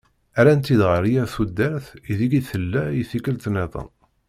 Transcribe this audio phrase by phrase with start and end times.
[0.39, 3.89] Rran-tt-id ɣer yir tudert i deg i tella i tikelt niḍen.